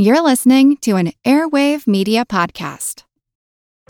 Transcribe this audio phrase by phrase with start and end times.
[0.00, 3.02] You're listening to an Airwave Media Podcast.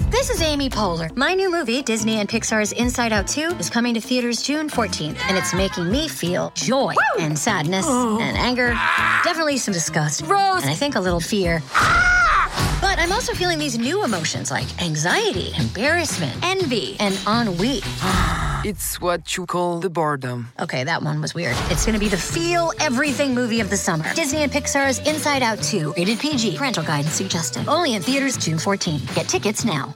[0.09, 1.15] This is Amy Poehler.
[1.15, 5.19] My new movie, Disney and Pixar's Inside Out 2, is coming to theaters June 14th,
[5.29, 7.23] and it's making me feel joy Woo!
[7.23, 8.19] and sadness oh.
[8.23, 8.69] and anger,
[9.23, 11.61] definitely some disgust, Rose, and I think a little fear.
[12.99, 17.79] But I'm also feeling these new emotions like anxiety, embarrassment, envy, and ennui.
[18.69, 20.49] it's what you call the boredom.
[20.59, 21.55] Okay, that one was weird.
[21.71, 24.13] It's gonna be the feel everything movie of the summer.
[24.15, 26.57] Disney and Pixar's Inside Out 2, rated PG.
[26.57, 27.69] Parental guidance suggested.
[27.69, 29.01] Only in theaters June 14.
[29.15, 29.95] Get tickets now.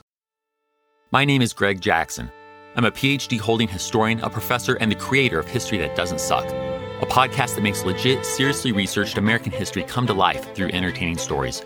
[1.11, 2.31] My name is Greg Jackson.
[2.77, 6.45] I'm a PhD holding historian, a professor, and the creator of History That Doesn't Suck,
[6.45, 11.63] a podcast that makes legit, seriously researched American history come to life through entertaining stories.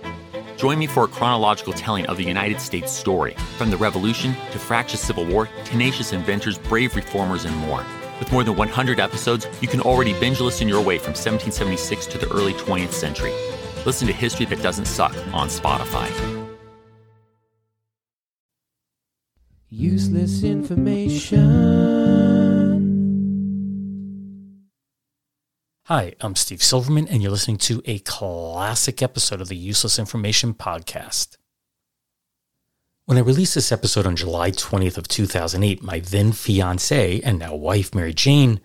[0.57, 4.57] Join me for a chronological telling of the United States story, from the Revolution to
[4.57, 7.85] fractious Civil War, tenacious inventors, brave reformers, and more.
[8.17, 12.17] With more than 100 episodes, you can already binge listen your way from 1776 to
[12.17, 13.33] the early 20th century.
[13.85, 16.09] Listen to History That Doesn't Suck on Spotify.
[19.69, 22.36] Useless information.
[25.89, 30.53] Hi, I'm Steve Silverman, and you're listening to a classic episode of the Useless Information
[30.53, 31.37] Podcast.
[33.05, 37.55] When I released this episode on July 20th of 2008, my then fiance and now
[37.55, 38.59] wife, Mary Jane,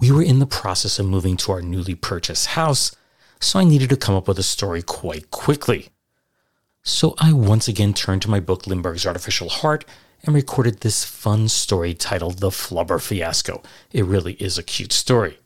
[0.00, 2.96] we were in the process of moving to our newly purchased house,
[3.38, 5.90] so I needed to come up with a story quite quickly.
[6.82, 9.84] So I once again turned to my book Lindbergh's Artificial Heart
[10.24, 13.62] and recorded this fun story titled The Flubber Fiasco.
[13.92, 15.36] It really is a cute story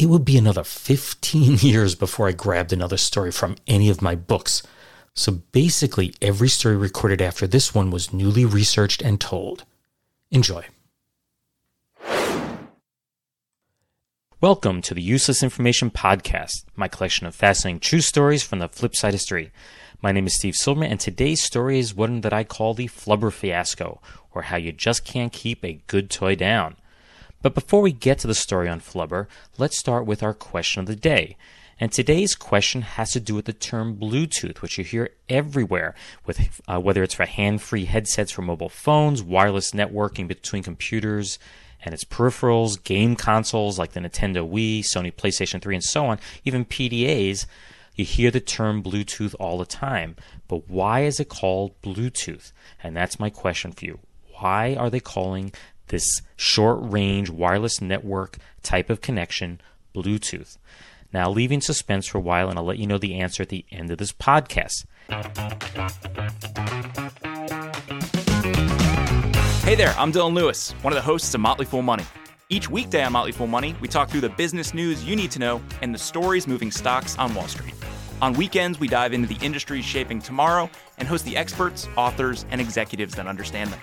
[0.00, 4.14] it would be another 15 years before I grabbed another story from any of my
[4.14, 4.62] books.
[5.14, 9.64] So basically, every story recorded after this one was newly researched and told.
[10.30, 10.64] Enjoy.
[14.40, 18.96] Welcome to the Useless Information Podcast, my collection of fascinating true stories from the flip
[18.96, 19.52] side of history.
[20.00, 23.30] My name is Steve Silverman, and today's story is one that I call the Flubber
[23.30, 24.00] Fiasco,
[24.32, 26.76] or how you just can't keep a good toy down.
[27.42, 30.86] But before we get to the story on Flubber, let's start with our question of
[30.86, 31.36] the day.
[31.78, 35.94] And today's question has to do with the term Bluetooth, which you hear everywhere,
[36.26, 41.38] with uh, whether it's for hand-free headsets for mobile phones, wireless networking between computers
[41.82, 46.18] and its peripherals, game consoles like the Nintendo Wii, Sony PlayStation 3, and so on,
[46.44, 47.46] even PDAs.
[47.94, 50.16] You hear the term Bluetooth all the time,
[50.48, 52.52] but why is it called Bluetooth?
[52.82, 53.98] And that's my question for you.
[54.38, 55.52] Why are they calling
[55.90, 59.60] this short range wireless network type of connection,
[59.94, 60.56] Bluetooth.
[61.12, 63.64] Now, leaving suspense for a while, and I'll let you know the answer at the
[63.70, 64.86] end of this podcast.
[69.64, 72.04] Hey there, I'm Dylan Lewis, one of the hosts of Motley Fool Money.
[72.48, 75.38] Each weekday on Motley Fool Money, we talk through the business news you need to
[75.38, 77.74] know and the stories moving stocks on Wall Street.
[78.22, 82.60] On weekends, we dive into the industries shaping tomorrow and host the experts, authors, and
[82.60, 83.80] executives that understand them.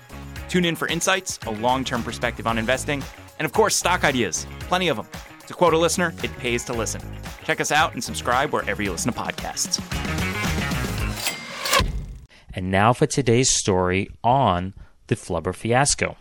[0.49, 3.03] Tune in for insights, a long term perspective on investing,
[3.39, 4.45] and of course, stock ideas.
[4.61, 5.07] Plenty of them.
[5.47, 7.01] To quote a listener, it pays to listen.
[7.43, 9.81] Check us out and subscribe wherever you listen to podcasts.
[12.53, 14.73] And now for today's story on
[15.07, 16.17] the Flubber fiasco.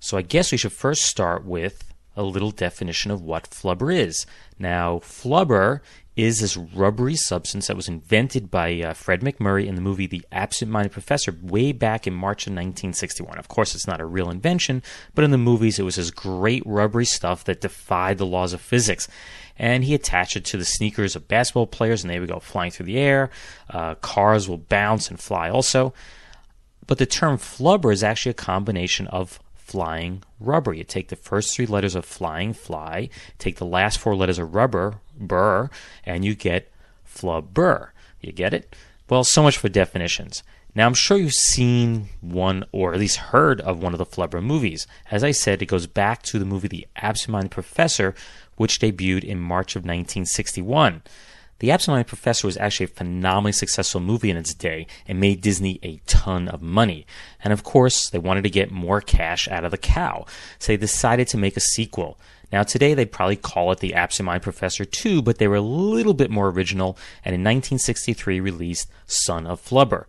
[0.00, 4.26] So I guess we should first start with a little definition of what flubber is.
[4.58, 5.80] Now, flubber
[6.16, 10.24] is this rubbery substance that was invented by uh, Fred MacMurray in the movie The
[10.32, 13.38] Absent Minded Professor way back in March of 1961.
[13.38, 14.82] Of course, it's not a real invention,
[15.14, 18.62] but in the movies, it was this great rubbery stuff that defied the laws of
[18.62, 19.08] physics.
[19.58, 22.70] And he attached it to the sneakers of basketball players, and they would go flying
[22.70, 23.30] through the air.
[23.68, 25.92] Uh, cars will bounce and fly also.
[26.86, 30.72] But the term flubber is actually a combination of flying rubber.
[30.72, 34.54] You take the first three letters of flying, fly, take the last four letters of
[34.54, 35.68] rubber, burr,
[36.04, 36.70] and you get
[37.06, 37.88] flubber.
[38.20, 38.76] You get it?
[39.08, 40.42] Well, so much for definitions.
[40.74, 44.42] Now, I'm sure you've seen one or at least heard of one of the Flubber
[44.42, 44.86] movies.
[45.10, 48.14] As I said, it goes back to the movie The Absent Minded Professor,
[48.56, 51.02] which debuted in March of 1961.
[51.58, 55.78] The Absent-Minded Professor was actually a phenomenally successful movie in its day and made Disney
[55.82, 57.06] a ton of money.
[57.42, 60.26] And of course, they wanted to get more cash out of the cow,
[60.58, 62.18] so they decided to make a sequel.
[62.52, 66.14] Now, today they'd probably call it The Absent-Minded Professor 2, but they were a little
[66.14, 70.04] bit more original and in 1963 released Son of Flubber.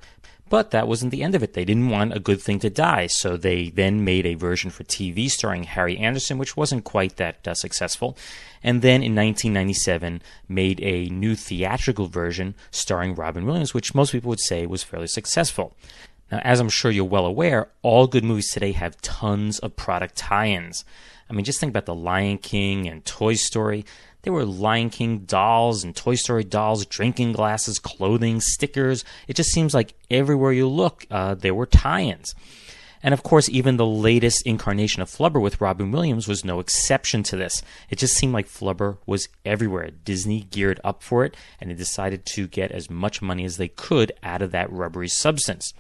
[0.50, 1.54] But that wasn't the end of it.
[1.54, 4.84] They didn't want a good thing to die, so they then made a version for
[4.84, 8.18] TV starring Harry Anderson, which wasn't quite that uh, successful.
[8.64, 14.30] And then in 1997, made a new theatrical version starring Robin Williams, which most people
[14.30, 15.76] would say was fairly successful.
[16.32, 20.16] Now, as I'm sure you're well aware, all good movies today have tons of product
[20.16, 20.86] tie ins.
[21.30, 23.86] I mean, just think about The Lion King and Toy Story
[24.28, 29.06] There were Lion King dolls and Toy Story dolls, drinking glasses, clothing, stickers.
[29.26, 32.36] It just seems like everywhere you look, uh, there were tie ins.
[33.02, 37.24] And of course, even the latest incarnation of Flubber with Robin Williams was no exception
[37.24, 37.62] to this.
[37.90, 39.92] It just seemed like Flubber was everywhere.
[39.92, 43.70] Disney geared up for it, and they decided to get as much money as they
[43.70, 45.74] could out of that rubbery substance.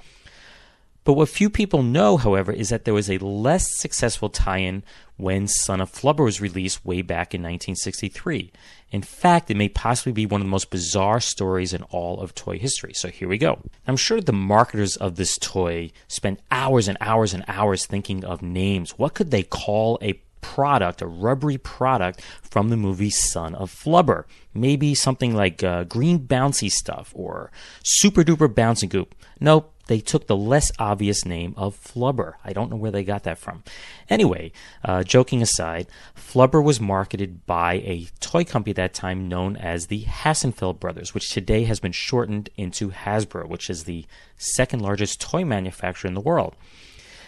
[1.08, 4.84] But what few people know, however, is that there was a less successful tie in
[5.16, 8.52] when Son of Flubber was released way back in 1963.
[8.92, 12.36] In fact, it may possibly be one of the most bizarre stories in all of
[12.36, 12.92] toy history.
[12.94, 13.62] So here we go.
[13.88, 18.42] I'm sure the marketers of this toy spent hours and hours and hours thinking of
[18.42, 19.00] names.
[19.00, 24.26] What could they call a product, a rubbery product from the movie Son of Flubber?
[24.54, 27.50] Maybe something like uh, green bouncy stuff or
[27.82, 29.16] super duper bouncy goop.
[29.40, 32.34] Nope, they took the less obvious name of Flubber.
[32.44, 33.64] I don't know where they got that from.
[34.10, 34.52] Anyway,
[34.84, 39.88] uh, joking aside, Flubber was marketed by a toy company at that time known as
[39.88, 44.06] the Hassenfeld Brothers, which today has been shortened into Hasbro, which is the
[44.38, 46.56] second largest toy manufacturer in the world.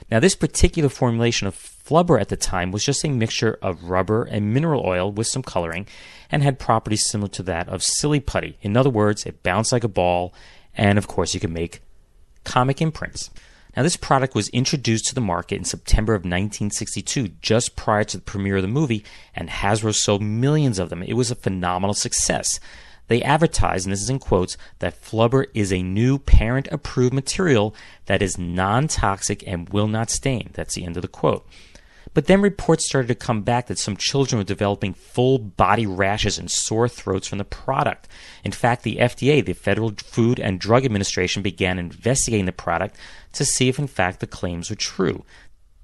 [0.09, 4.23] Now, this particular formulation of Flubber at the time was just a mixture of rubber
[4.23, 5.87] and mineral oil with some coloring
[6.31, 8.57] and had properties similar to that of silly putty.
[8.61, 10.33] In other words, it bounced like a ball,
[10.75, 11.81] and of course, you could make
[12.49, 13.29] comic imprints.
[13.77, 18.17] Now, this product was introduced to the market in September of 1962, just prior to
[18.17, 19.05] the premiere of the movie,
[19.35, 21.03] and Hasbro sold millions of them.
[21.03, 22.59] It was a phenomenal success.
[23.07, 27.75] They advertised, and this is in quotes, that Flubber is a new parent approved material
[28.07, 30.49] that is non toxic and will not stain.
[30.53, 31.47] That's the end of the quote.
[32.13, 36.37] But then reports started to come back that some children were developing full body rashes
[36.37, 38.07] and sore throats from the product.
[38.43, 42.97] In fact, the FDA, the Federal Food and Drug Administration, began investigating the product
[43.33, 45.23] to see if, in fact, the claims were true.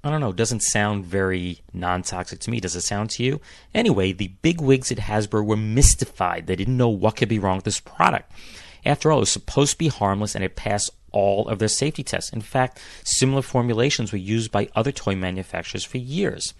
[0.06, 2.60] I don't know, doesn't sound very non toxic to me.
[2.60, 3.40] Does it sound to you?
[3.74, 6.46] Anyway, the big wigs at Hasbro were mystified.
[6.46, 8.30] They didn't know what could be wrong with this product.
[8.84, 12.02] After all, it was supposed to be harmless and it passed all of their safety
[12.02, 12.30] tests.
[12.30, 16.52] In fact, similar formulations were used by other toy manufacturers for years.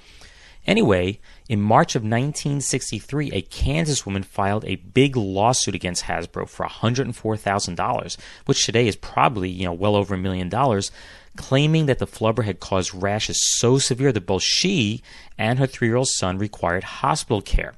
[0.66, 6.66] Anyway, in March of 1963, a Kansas woman filed a big lawsuit against Hasbro for
[6.66, 8.16] $104,000,
[8.46, 10.90] which today is probably, you know, well over a million dollars,
[11.36, 15.02] claiming that the flubber had caused rashes so severe that both she
[15.36, 17.74] and her 3-year-old son required hospital care.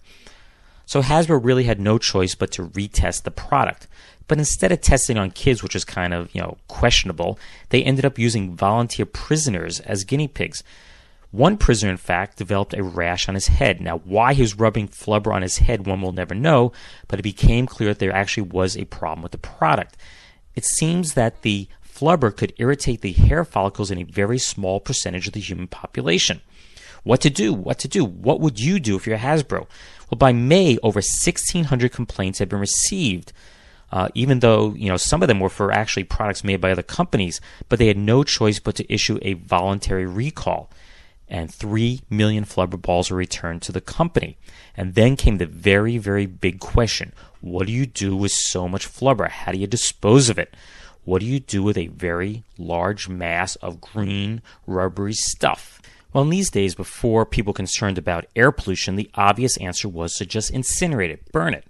[0.86, 3.86] So Hasbro really had no choice but to retest the product.
[4.28, 7.38] But instead of testing on kids, which is kind of, you know, questionable,
[7.70, 10.62] they ended up using volunteer prisoners as guinea pigs.
[11.30, 13.80] One prisoner, in fact, developed a rash on his head.
[13.80, 16.72] Now, why he was rubbing flubber on his head, one will never know,
[17.06, 19.96] but it became clear that there actually was a problem with the product.
[20.54, 25.26] It seems that the flubber could irritate the hair follicles in a very small percentage
[25.26, 26.40] of the human population.
[27.02, 27.52] What to do?
[27.52, 28.04] What to do?
[28.04, 29.66] What would you do if you're Hasbro?
[30.10, 33.32] Well, by May, over 1,600 complaints had been received
[33.90, 36.82] uh, even though you know some of them were for actually products made by other
[36.82, 40.70] companies, but they had no choice but to issue a voluntary recall.
[41.30, 44.38] And three million flubber balls were returned to the company.
[44.74, 48.90] And then came the very, very big question what do you do with so much
[48.90, 49.28] flubber?
[49.28, 50.54] How do you dispose of it?
[51.04, 55.80] What do you do with a very large mass of green, rubbery stuff?
[56.12, 60.26] Well, in these days, before people concerned about air pollution, the obvious answer was to
[60.26, 61.64] just incinerate it, burn it.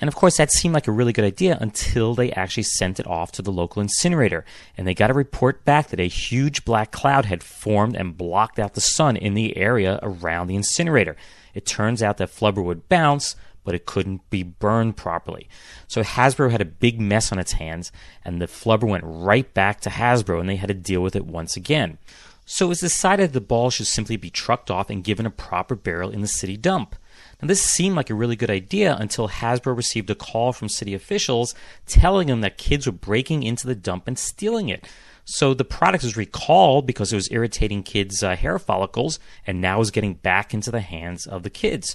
[0.00, 3.06] And of course, that seemed like a really good idea until they actually sent it
[3.06, 4.44] off to the local incinerator.
[4.76, 8.58] And they got a report back that a huge black cloud had formed and blocked
[8.58, 11.16] out the sun in the area around the incinerator.
[11.52, 13.34] It turns out that flubber would bounce,
[13.64, 15.48] but it couldn't be burned properly.
[15.88, 17.90] So Hasbro had a big mess on its hands,
[18.24, 21.26] and the flubber went right back to Hasbro, and they had to deal with it
[21.26, 21.98] once again.
[22.46, 25.74] So it was decided the ball should simply be trucked off and given a proper
[25.74, 26.96] burial in the city dump.
[27.40, 30.92] Now, this seemed like a really good idea until Hasbro received a call from city
[30.92, 31.54] officials
[31.86, 34.88] telling them that kids were breaking into the dump and stealing it.
[35.24, 39.80] So the product was recalled because it was irritating kids' uh, hair follicles and now
[39.80, 41.94] is getting back into the hands of the kids.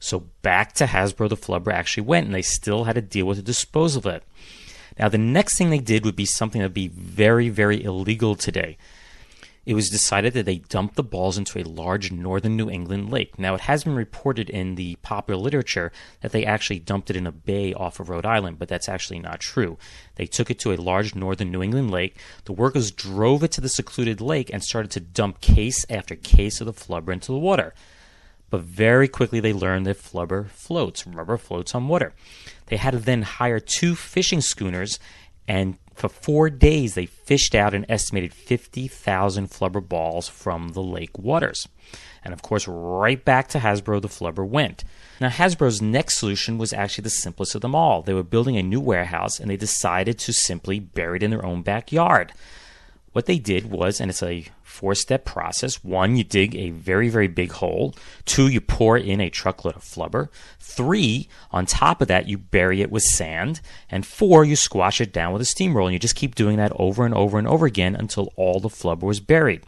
[0.00, 3.36] So back to Hasbro, the flubber actually went, and they still had to deal with
[3.36, 4.24] the disposal of it.
[4.98, 8.34] Now, the next thing they did would be something that would be very, very illegal
[8.34, 8.78] today
[9.64, 13.38] it was decided that they dumped the balls into a large northern New England lake.
[13.38, 17.28] Now, it has been reported in the popular literature that they actually dumped it in
[17.28, 19.78] a bay off of Rhode Island, but that's actually not true.
[20.16, 22.16] They took it to a large northern New England lake.
[22.44, 26.60] The workers drove it to the secluded lake and started to dump case after case
[26.60, 27.72] of the flubber into the water.
[28.50, 32.12] But very quickly they learned that flubber floats, rubber floats on water.
[32.66, 34.98] They had to then hire two fishing schooners
[35.48, 41.18] and For four days, they fished out an estimated 50,000 flubber balls from the lake
[41.18, 41.68] waters.
[42.24, 44.84] And of course, right back to Hasbro the flubber went.
[45.20, 48.02] Now, Hasbro's next solution was actually the simplest of them all.
[48.02, 51.44] They were building a new warehouse and they decided to simply bury it in their
[51.44, 52.32] own backyard.
[53.12, 57.08] What they did was, and it's a four step process one, you dig a very,
[57.10, 57.94] very big hole.
[58.24, 60.28] Two, you pour in a truckload of flubber.
[60.58, 63.60] Three, on top of that, you bury it with sand.
[63.90, 65.88] And four, you squash it down with a steamroller.
[65.88, 68.68] And you just keep doing that over and over and over again until all the
[68.68, 69.62] flubber was buried.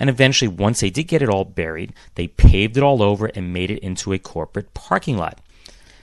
[0.00, 3.52] And eventually, once they did get it all buried, they paved it all over and
[3.52, 5.38] made it into a corporate parking lot.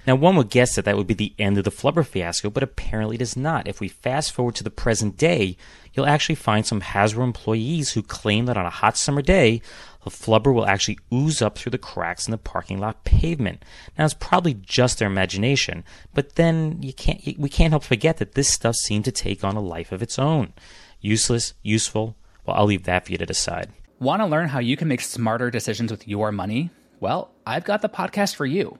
[0.10, 2.64] Now, one would guess that that would be the end of the flubber fiasco, but
[2.64, 3.68] apparently it is not.
[3.68, 5.56] If we fast forward to the present day,
[5.94, 9.62] you'll actually find some Hasbro employees who claim that on a hot summer day,
[10.04, 13.64] the flubber will actually ooze up through the cracks in the parking lot pavement.
[14.00, 15.84] Now, it's probably just their imagination,
[16.16, 19.56] but then you can't, we can't help forget that this stuff seemed to take on
[19.56, 20.54] a life of its own.
[21.02, 22.16] Useless, useful,
[22.48, 23.72] well, I'll leave that for you to decide.
[24.00, 26.72] Want to learn how you can make smarter decisions with your money?
[27.00, 28.80] Well, I've got the podcast for you.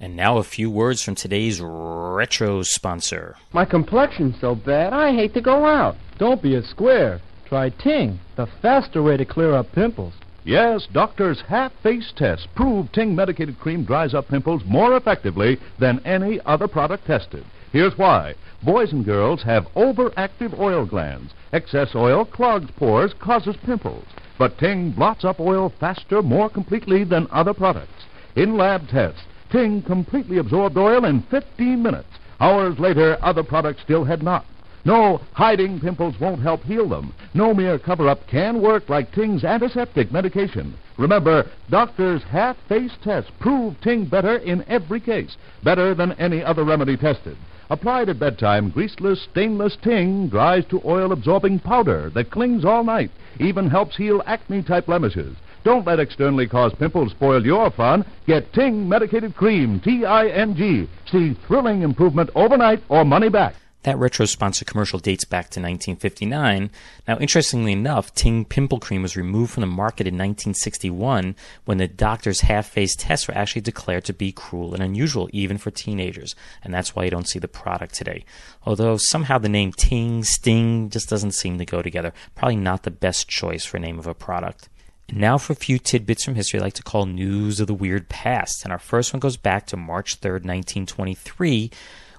[0.00, 3.34] And now a few words from today's retro sponsor.
[3.52, 5.96] My complexion's so bad, I hate to go out.
[6.18, 7.20] Don't be a square.
[7.46, 10.14] Try Ting, the faster way to clear up pimples.
[10.44, 16.00] Yes, doctors' half face tests prove Ting medicated cream dries up pimples more effectively than
[16.06, 17.44] any other product tested.
[17.72, 18.34] Here's why.
[18.62, 21.32] Boys and girls have overactive oil glands.
[21.52, 24.04] Excess oil clogs pores, causes pimples.
[24.38, 28.04] But Ting blots up oil faster, more completely than other products.
[28.36, 32.08] In lab tests, Ting completely absorbed oil in 15 minutes.
[32.40, 34.44] Hours later, other products still had not.
[34.84, 37.12] No, hiding pimples won't help heal them.
[37.34, 40.74] No mere cover-up can work like Ting's antiseptic medication.
[40.96, 46.96] Remember, doctors' half-face tests prove Ting better in every case, better than any other remedy
[46.96, 47.36] tested.
[47.70, 53.68] Applied at bedtime, greaseless, stainless Ting dries to oil-absorbing powder that clings all night, even
[53.68, 55.36] helps heal acne-type blemishes.
[55.64, 58.06] Don't let externally caused pimples spoil your fun.
[58.26, 60.88] Get Ting Medicated Cream, T-I-N-G.
[61.12, 63.54] See thrilling improvement overnight or money back.
[63.88, 66.70] That retro sponsored commercial dates back to 1959.
[67.08, 71.88] Now, interestingly enough, Ting Pimple Cream was removed from the market in 1961 when the
[71.88, 76.36] doctor's half face tests were actually declared to be cruel and unusual, even for teenagers.
[76.62, 78.26] And that's why you don't see the product today.
[78.66, 82.12] Although somehow the name Ting, Sting just doesn't seem to go together.
[82.34, 84.68] Probably not the best choice for name of a product.
[85.08, 87.72] And now for a few tidbits from history I like to call news of the
[87.72, 88.64] weird past.
[88.64, 91.70] And our first one goes back to March 3rd, 1923,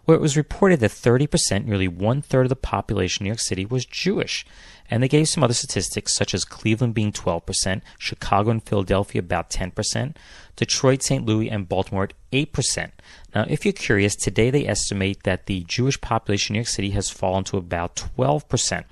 [0.09, 3.39] where it was reported that 30%, nearly one third of the population in New York
[3.39, 4.43] City, was Jewish.
[4.89, 9.51] And they gave some other statistics, such as Cleveland being 12%, Chicago and Philadelphia about
[9.51, 10.15] 10%,
[10.55, 11.23] Detroit, St.
[11.23, 12.89] Louis, and Baltimore at 8%.
[13.35, 16.89] Now, if you're curious, today they estimate that the Jewish population in New York City
[16.89, 18.85] has fallen to about 12%.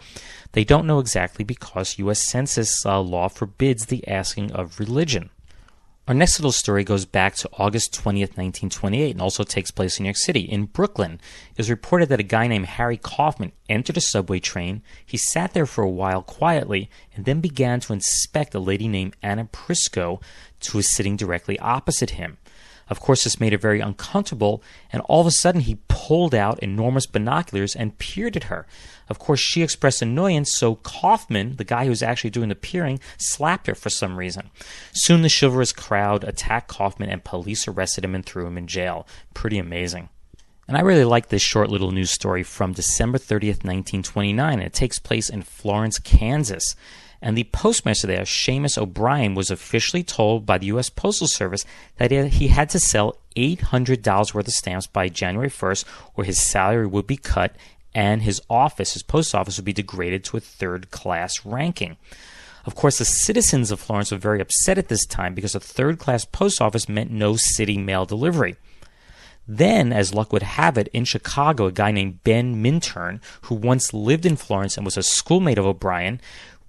[0.52, 2.24] They don't know exactly because U.S.
[2.28, 5.32] Census uh, law forbids the asking of religion.
[6.08, 10.04] Our next little story goes back to August 20th, 1928, and also takes place in
[10.04, 10.40] New York City.
[10.40, 11.20] In Brooklyn,
[11.52, 14.84] it was reported that a guy named Harry Kaufman entered a subway train.
[15.06, 19.18] He sat there for a while quietly and then began to inspect a lady named
[19.22, 20.22] Anna Prisco,
[20.72, 22.38] who was sitting directly opposite him.
[22.90, 26.60] Of course, this made her very uncomfortable, and all of a sudden he pulled out
[26.60, 28.66] enormous binoculars and peered at her.
[29.10, 33.00] Of course, she expressed annoyance, so Kaufman, the guy who was actually doing the peering,
[33.18, 34.50] slapped her for some reason.
[34.94, 39.08] Soon the chivalrous crowd attacked Kaufman, and police arrested him and threw him in jail.
[39.34, 40.10] Pretty amazing.
[40.68, 44.60] And I really like this short little news story from December 30th, 1929.
[44.60, 46.76] It takes place in Florence, Kansas.
[47.22, 50.90] And the postmaster there, Seamus O'Brien, was officially told by the U.S.
[50.90, 51.66] Postal Service
[51.98, 56.88] that he had to sell $800 worth of stamps by January 1st, or his salary
[56.88, 57.56] would be cut
[57.98, 61.98] and his office, his post office, would be degraded to a third class ranking.
[62.64, 65.98] Of course, the citizens of Florence were very upset at this time because a third
[65.98, 68.56] class post office meant no city mail delivery.
[69.48, 73.94] Then, as luck would have it, in Chicago, a guy named Ben Minturn, who once
[73.94, 76.20] lived in Florence and was a schoolmate of O'Brien,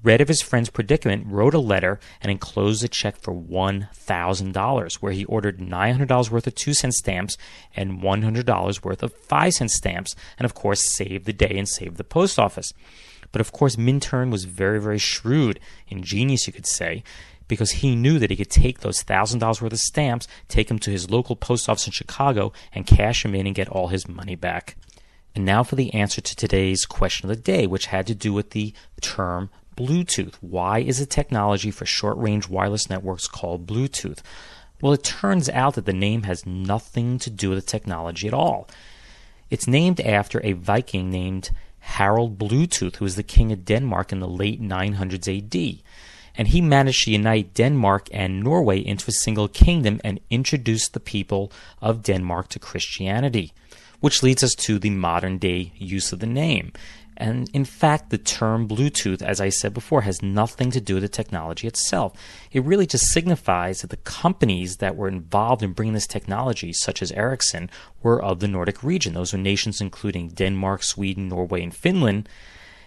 [0.03, 5.13] read of his friend's predicament, wrote a letter, and enclosed a check for $1,000, where
[5.13, 7.37] he ordered $900 worth of 2 cent stamps
[7.75, 11.97] and $100 worth of 5 cent stamps, and of course saved the day and saved
[11.97, 12.73] the post office.
[13.33, 17.03] But of course, Minturn was very, very shrewd, ingenious, you could say,
[17.47, 20.79] because he knew that he could take those thousand dollars worth of stamps, take them
[20.79, 24.09] to his local post office in Chicago, and cash them in and get all his
[24.09, 24.77] money back.
[25.35, 28.33] And now for the answer to today's question of the day, which had to do
[28.33, 30.35] with the term Bluetooth.
[30.41, 34.19] Why is a technology for short range wireless networks called Bluetooth?
[34.81, 38.35] Well, it turns out that the name has nothing to do with the technology at
[38.35, 38.69] all.
[39.51, 44.19] It's named after a Viking named Harald Bluetooth, who was the king of Denmark in
[44.19, 45.83] the late 900s AD.
[46.35, 51.01] And he managed to unite Denmark and Norway into a single kingdom and introduced the
[51.01, 53.53] people of Denmark to Christianity,
[54.01, 56.73] which leads us to the modern day use of the name.
[57.21, 61.03] And in fact, the term Bluetooth, as I said before, has nothing to do with
[61.03, 62.13] the technology itself.
[62.53, 67.03] It really just signifies that the companies that were involved in bringing this technology, such
[67.03, 67.71] as Ericsson,
[68.05, 69.15] were of the Nordic region.
[69.15, 72.29] Those were nations including Denmark, Sweden, Norway, and Finland.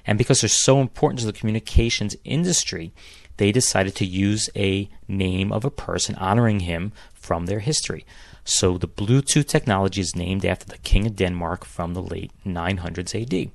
[0.08, 2.94] And because they're so important to the communications industry,
[3.36, 8.06] they decided to use a name of a person honoring him from their history.
[8.46, 13.14] So the Bluetooth technology is named after the King of Denmark from the late 900s
[13.22, 13.52] AD.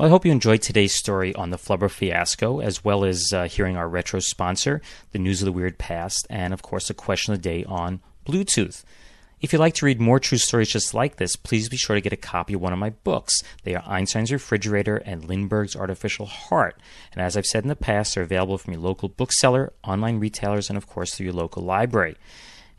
[0.00, 3.44] Well, I hope you enjoyed today's story on the Flubber fiasco, as well as uh,
[3.48, 4.80] hearing our retro sponsor,
[5.12, 8.00] the news of the weird past, and of course, a question of the day on
[8.24, 8.82] Bluetooth.
[9.42, 12.00] If you'd like to read more true stories just like this, please be sure to
[12.00, 13.42] get a copy of one of my books.
[13.64, 16.80] They are Einstein's Refrigerator and Lindbergh's Artificial Heart.
[17.12, 20.70] And as I've said in the past, they're available from your local bookseller, online retailers,
[20.70, 22.16] and of course through your local library.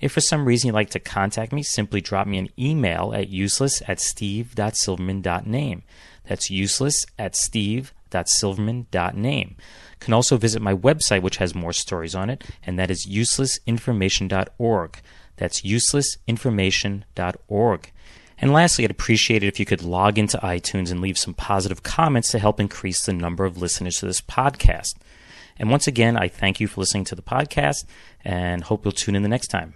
[0.01, 3.29] If for some reason you'd like to contact me, simply drop me an email at
[3.29, 5.84] useless at steve.silverman.name.
[6.27, 9.55] That's useless at steve.silverman.name.
[9.58, 9.63] You
[10.00, 15.01] Can also visit my website, which has more stories on it, and that is uselessinformation.org.
[15.37, 17.92] That's uselessinformation.org.
[18.40, 21.83] And lastly, I'd appreciate it if you could log into iTunes and leave some positive
[21.83, 24.96] comments to help increase the number of listeners to this podcast.
[25.59, 27.85] And once again, I thank you for listening to the podcast
[28.25, 29.75] and hope you'll tune in the next time.